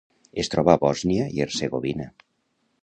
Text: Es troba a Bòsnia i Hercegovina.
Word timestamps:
Es 0.43 0.49
troba 0.53 0.73
a 0.75 0.81
Bòsnia 0.85 1.29
i 1.37 1.45
Hercegovina. 1.45 2.11